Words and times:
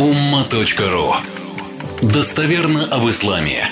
umma.ru 0.00 1.12
Достоверно 2.00 2.86
об 2.86 3.06
исламе. 3.10 3.64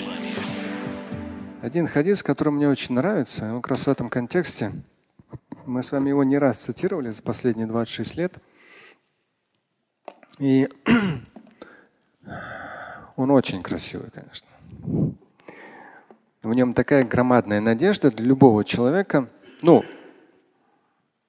Один 1.63 1.89
хадис, 1.89 2.23
который 2.23 2.51
мне 2.51 2.69
очень 2.69 2.95
нравится, 2.95 3.47
он 3.47 3.63
как 3.63 3.71
раз 3.71 3.87
в 3.87 3.89
этом 3.89 4.11
контексте. 4.11 4.73
Мы 5.65 5.83
с 5.83 5.91
вами 5.91 6.11
его 6.11 6.25
не 6.25 6.37
раз 6.37 6.59
цитировали 6.59 7.09
за 7.09 7.23
последние 7.23 7.67
26 7.67 8.17
лет. 8.19 8.35
И 10.39 10.69
он 13.17 13.31
очень 13.31 13.63
красивый, 13.63 14.11
конечно. 14.11 14.49
В 16.43 16.53
нем 16.53 16.75
такая 16.75 17.07
громадная 17.07 17.63
надежда 17.63 18.11
для 18.11 18.27
любого 18.27 18.65
человека. 18.65 19.31
Ну, 19.63 19.83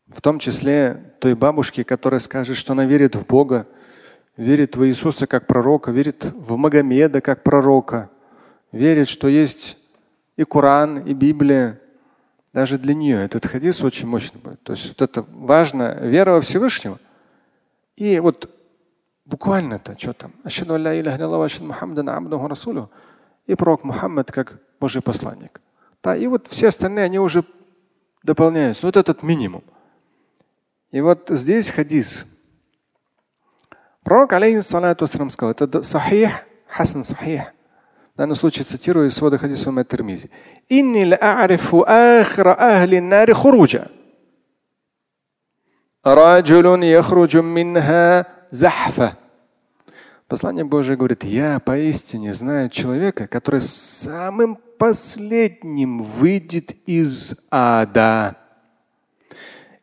в 0.08 0.20
том 0.20 0.40
числе 0.40 1.14
той 1.22 1.36
бабушки, 1.36 1.84
которая 1.84 2.20
скажет, 2.20 2.58
что 2.58 2.74
она 2.74 2.84
верит 2.84 3.16
в 3.16 3.26
Бога, 3.26 3.66
верит 4.40 4.78
в 4.78 4.86
Иисуса 4.86 5.28
как 5.28 5.48
пророка, 5.48 5.92
верит 5.92 6.32
в 6.34 6.56
Магомеда 6.56 7.20
как 7.20 7.44
пророка, 7.44 8.10
верит, 8.72 9.10
что 9.10 9.28
есть 9.28 9.78
и 10.38 10.46
Коран, 10.46 11.00
и 11.00 11.14
Библия. 11.14 11.80
Даже 12.54 12.80
для 12.80 12.94
нее 12.94 13.18
этот 13.18 13.46
хадис 13.46 13.84
очень 13.84 14.08
мощный 14.08 14.40
будет. 14.40 14.64
То 14.64 14.74
есть 14.74 14.88
вот 14.88 15.02
это 15.02 15.26
важно, 15.30 16.00
вера 16.02 16.32
во 16.32 16.42
Всевышнего. 16.42 16.98
И 17.98 18.20
вот 18.20 18.50
буквально 19.26 19.76
это, 19.76 20.00
что 20.00 20.14
там? 20.14 20.32
И 23.46 23.56
пророк 23.56 23.84
Мухаммад 23.84 24.32
как 24.32 24.60
Божий 24.80 25.02
посланник. 25.02 25.60
Да, 26.02 26.16
и 26.16 26.28
вот 26.28 26.48
все 26.48 26.70
остальные, 26.70 27.06
они 27.06 27.20
уже 27.20 27.44
дополняются. 28.24 28.86
Вот 28.86 28.96
этот 28.96 29.22
минимум. 29.22 29.64
И 30.92 31.02
вот 31.02 31.26
здесь 31.30 31.70
хадис. 31.70 32.26
Пророк, 34.04 34.34
алейхиссалату 34.34 35.08
сказал, 35.08 35.52
это 35.52 35.84
сахих, 35.84 36.32
хасан 36.68 37.04
сахих. 37.04 37.44
В 38.14 38.18
данном 38.18 38.36
случае 38.36 38.66
цитирую 38.66 39.08
из 39.08 39.16
свода 39.16 39.38
хадиса 39.38 39.72
Мат-Тирмизи. 39.72 40.30
«Инни 40.68 41.06
лa'арифу 41.06 41.86
ахра 41.88 42.56
ахли 42.58 43.00
нари 43.00 43.34
хуруджа». 43.34 43.90
Раджулун 46.04 46.82
яхруджу 46.82 47.42
минха 47.42 48.28
захфа. 48.52 49.18
Послание 50.28 50.64
Божие 50.64 50.98
говорит, 50.98 51.24
я 51.24 51.60
поистине 51.60 52.34
знаю 52.34 52.70
человека, 52.70 53.28
который 53.28 53.62
самым 53.62 54.58
последним 54.78 56.04
выйдет 56.04 56.72
из 56.88 57.36
ада 57.50 58.38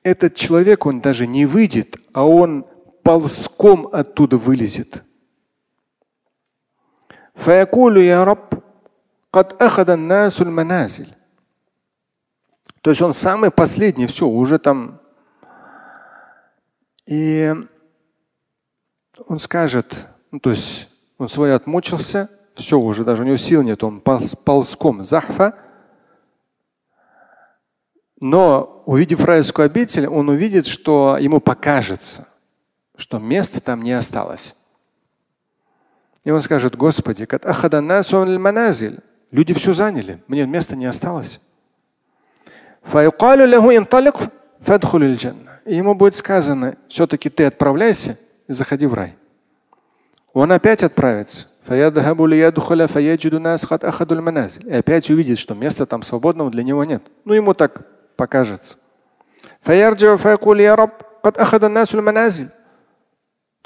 этот 0.06 0.36
человек, 0.36 0.86
он 0.86 1.00
даже 1.00 1.26
не 1.26 1.46
выйдет, 1.46 1.96
а 2.12 2.24
он 2.24 2.64
ползком 3.06 3.88
оттуда 3.92 4.36
вылезет. 4.36 5.04
То 12.82 12.90
есть 12.90 13.00
он 13.00 13.14
самый 13.14 13.52
последний, 13.52 14.08
все, 14.08 14.26
уже 14.26 14.58
там. 14.58 15.00
И 17.06 17.54
он 19.28 19.38
скажет, 19.38 20.08
ну, 20.32 20.40
то 20.40 20.50
есть 20.50 20.88
он 21.16 21.28
свой 21.28 21.54
отмучился, 21.54 22.28
все, 22.54 22.76
уже 22.76 23.04
даже 23.04 23.22
у 23.22 23.26
него 23.26 23.36
сил 23.36 23.62
нет, 23.62 23.84
он 23.84 24.00
полз, 24.00 24.34
ползком 24.34 25.04
захфа, 25.04 25.56
но 28.18 28.82
увидев 28.84 29.24
райскую 29.24 29.66
обитель, 29.66 30.08
он 30.08 30.28
увидит, 30.28 30.66
что 30.66 31.18
ему 31.20 31.38
покажется, 31.38 32.26
что 32.96 33.18
места 33.18 33.60
там 33.60 33.82
не 33.82 33.92
осталось. 33.92 34.56
И 36.24 36.30
он 36.30 36.42
скажет, 36.42 36.76
Господи, 36.76 37.26
люди 39.30 39.54
все 39.54 39.72
заняли, 39.74 40.22
мне 40.26 40.46
места 40.46 40.74
не 40.74 40.86
осталось. 40.86 41.40
И 45.64 45.74
ему 45.74 45.94
будет 45.94 46.16
сказано, 46.16 46.76
все-таки 46.88 47.28
ты 47.28 47.44
отправляйся 47.44 48.18
и 48.48 48.52
заходи 48.52 48.86
в 48.86 48.94
рай. 48.94 49.16
Он 50.32 50.52
опять 50.52 50.82
отправится. 50.82 51.46
И 54.64 54.72
опять 54.72 55.10
увидит, 55.10 55.38
что 55.38 55.54
места 55.54 55.86
там 55.86 56.02
свободного 56.02 56.50
для 56.50 56.62
него 56.62 56.84
нет. 56.84 57.02
Ну, 57.24 57.34
ему 57.34 57.54
так 57.54 57.86
покажется. 58.16 58.78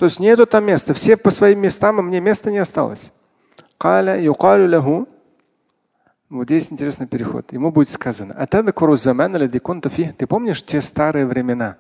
То 0.01 0.07
есть 0.07 0.19
нету 0.19 0.47
там 0.47 0.65
места. 0.65 0.95
Все 0.95 1.19
по 1.19 1.31
своим 1.31 1.61
местам, 1.61 1.99
а 1.99 2.03
мне 2.03 2.21
места 2.21 2.51
не 2.51 2.57
осталось. 2.57 3.13
Вот 6.31 6.45
здесь 6.47 6.73
интересный 6.73 7.07
переход. 7.07 7.53
Ему 7.53 7.71
будет 7.71 7.91
сказано, 7.91 8.35
ты 8.47 10.27
помнишь 10.27 10.63
те 10.65 10.81
старые 10.81 11.27
времена 11.27 11.77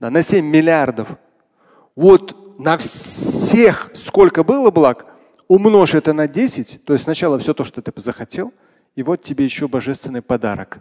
да, 0.00 0.10
на 0.10 0.22
7 0.22 0.44
миллиардов, 0.44 1.08
вот 1.96 2.58
на 2.58 2.76
всех, 2.76 3.90
сколько 3.94 4.44
было 4.44 4.70
благ, 4.70 5.06
умножь 5.48 5.94
это 5.94 6.12
на 6.12 6.28
10, 6.28 6.84
то 6.84 6.92
есть 6.92 7.04
сначала 7.04 7.38
все 7.38 7.54
то, 7.54 7.64
что 7.64 7.82
ты 7.82 7.92
захотел, 8.00 8.52
и 8.94 9.02
вот 9.02 9.22
тебе 9.22 9.44
еще 9.44 9.68
божественный 9.68 10.22
подарок. 10.22 10.80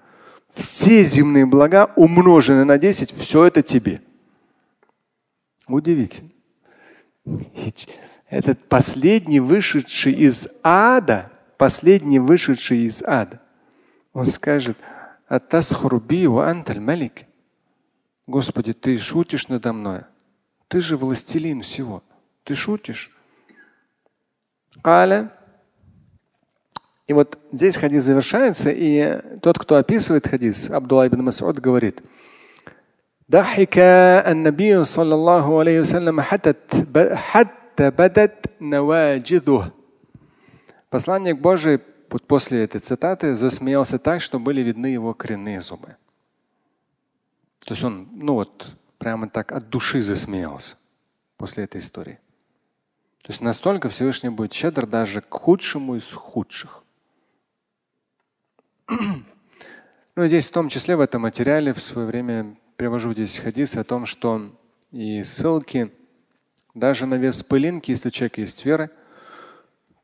Все 0.49 1.03
земные 1.03 1.45
блага 1.45 1.91
умножены 1.95 2.63
на 2.65 2.77
10, 2.77 3.11
все 3.11 3.45
это 3.45 3.61
тебе. 3.61 4.01
Удивительно. 5.67 6.29
Этот 8.29 8.63
последний 8.67 9.39
вышедший 9.39 10.13
из 10.13 10.47
ада, 10.63 11.31
последний 11.57 12.19
вышедший 12.19 12.79
из 12.79 13.03
ада, 13.03 13.41
он 14.13 14.25
скажет. 14.25 14.77
Господи, 18.26 18.72
ты 18.72 18.98
шутишь 18.98 19.48
надо 19.48 19.72
мной. 19.72 20.00
Ты 20.68 20.80
же 20.80 20.96
властелин 20.96 21.60
всего. 21.62 22.02
Ты 22.44 22.54
шутишь. 22.54 23.10
Каля. 24.82 25.32
И 27.06 27.12
вот 27.12 27.38
здесь 27.52 27.76
хадис 27.76 28.04
завершается, 28.04 28.70
и 28.70 29.38
тот, 29.40 29.58
кто 29.58 29.76
описывает 29.76 30.26
хадис, 30.26 30.70
Абдулла 30.70 31.08
ибн 31.08 31.22
Масуд 31.22 31.58
говорит, 31.58 32.02
ضحك 33.30 33.78
النبي 34.28 34.84
صلى 34.84 35.14
الله 35.14 35.58
عليه 35.60 35.80
وسلم 35.80 36.20
حتى 36.20 36.54
حتى 37.14 37.90
بدت 37.90 38.46
نواجذه. 38.60 39.72
Посланник 40.90 41.40
Божий 41.40 41.80
вот 42.09 42.23
после 42.25 42.63
этой 42.63 42.79
цитаты 42.79 43.35
засмеялся 43.35 43.99
так, 43.99 44.21
что 44.21 44.39
были 44.39 44.61
видны 44.61 44.87
его 44.87 45.13
коренные 45.13 45.61
зубы. 45.61 45.97
То 47.59 47.73
есть 47.73 47.83
он, 47.83 48.07
ну 48.13 48.33
вот, 48.33 48.75
прямо 48.97 49.29
так 49.29 49.51
от 49.51 49.69
души 49.69 50.01
засмеялся 50.01 50.77
после 51.37 51.65
этой 51.65 51.81
истории. 51.81 52.19
То 53.21 53.31
есть 53.31 53.41
настолько 53.41 53.89
Всевышний 53.89 54.29
будет 54.29 54.53
щедр 54.53 54.87
даже 54.87 55.21
к 55.21 55.33
худшему 55.33 55.95
из 55.95 56.11
худших. 56.11 56.83
Ну, 60.15 60.25
здесь 60.25 60.49
в 60.49 60.51
том 60.51 60.67
числе 60.67 60.95
в 60.95 61.01
этом 61.01 61.21
материале 61.21 61.75
в 61.75 61.79
свое 61.79 62.07
время 62.07 62.57
привожу 62.75 63.13
здесь 63.13 63.37
хадис 63.37 63.77
о 63.77 63.83
том, 63.83 64.07
что 64.07 64.51
и 64.91 65.23
ссылки 65.23 65.91
даже 66.73 67.05
на 67.05 67.15
вес 67.15 67.43
пылинки, 67.43 67.91
если 67.91 68.07
у 68.07 68.11
человека 68.11 68.41
есть 68.41 68.65
вера, 68.65 68.89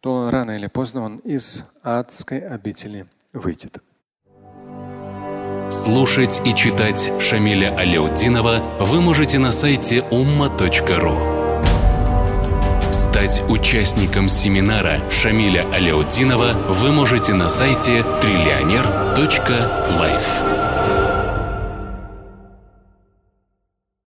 то 0.04 0.30
рано 0.30 0.52
или 0.52 0.68
поздно 0.68 1.02
он 1.02 1.18
из 1.20 1.66
адской 1.82 2.40
обители 2.40 3.06
выйдет. 3.32 3.78
Слушать 5.72 6.42
и 6.46 6.54
читать 6.54 7.10
Шамиля 7.22 7.74
Аляутдинова 7.78 8.80
вы 8.82 9.00
можете 9.00 9.40
на 9.40 9.54
сайте 9.54 10.00
umma.ru. 10.12 11.64
Стать 12.92 13.44
участником 13.48 14.28
семинара 14.28 15.10
Шамиля 15.10 15.66
Аляутдинова 15.74 16.52
вы 16.68 16.92
можете 16.92 17.34
на 17.34 17.48
сайте 17.48 18.04
триллионер.life. 18.22 20.63